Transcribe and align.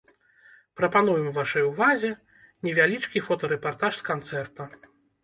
Прапануем 0.79 1.27
вашай 1.35 1.63
увазе 1.71 2.09
невялічкі 2.69 3.23
фотарэпартаж 3.27 3.93
з 4.01 4.07
канцэрта. 4.09 4.69